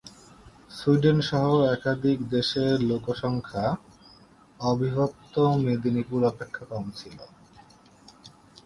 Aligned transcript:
Sweden 0.71 1.17
সহ 1.29 1.45
একাধিক 1.75 2.17
দেশের 2.29 2.73
লোকসংখ্যা 2.89 3.65
অবিভক্ত 4.63 5.35
মেদিনীপুর 5.63 6.21
অপেক্ষা 6.23 6.63
কম 6.71 6.85
ছিল। 6.95 7.17